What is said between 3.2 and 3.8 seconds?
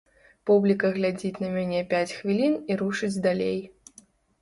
далей.